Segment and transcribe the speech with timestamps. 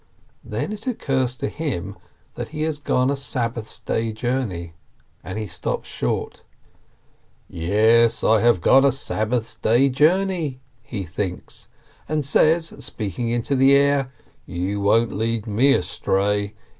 [0.43, 1.95] Then it occurs to him
[2.33, 4.73] that he has gone a Sabbath day's journey,
[5.23, 6.41] and he stops short.
[7.47, 11.67] "Yes, I have gone a Sabbath day's journey," he thinks,
[12.09, 14.11] and says, speaking into the air:
[14.47, 16.55] "You won't lead me astray